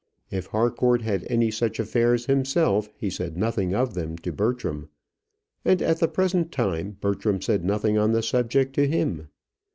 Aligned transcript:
If 0.31 0.47
Harcourt 0.47 1.03
had 1.03 1.27
any 1.29 1.51
such 1.51 1.79
affairs 1.79 2.25
himself, 2.25 2.89
he 2.97 3.11
said 3.11 3.37
nothing 3.37 3.75
of 3.75 3.93
them 3.93 4.17
to 4.25 4.31
Bertram, 4.31 4.89
and 5.63 5.79
at 5.79 5.99
the 5.99 6.07
present 6.07 6.51
time 6.51 6.97
Bertram 6.99 7.39
said 7.39 7.63
nothing 7.63 7.99
on 7.99 8.11
the 8.11 8.23
subject 8.23 8.73
to 8.77 8.87
him. 8.87 9.27